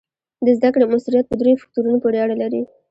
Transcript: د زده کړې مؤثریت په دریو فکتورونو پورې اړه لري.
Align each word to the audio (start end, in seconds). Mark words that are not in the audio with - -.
د 0.45 0.47
زده 0.57 0.69
کړې 0.73 0.85
مؤثریت 0.91 1.25
په 1.29 1.35
دریو 1.39 1.61
فکتورونو 1.63 1.97
پورې 2.03 2.17
اړه 2.23 2.35
لري. 2.41 2.61